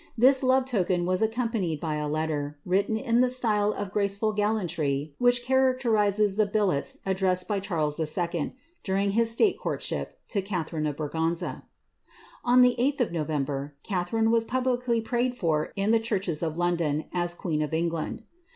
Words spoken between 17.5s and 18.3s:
o( England.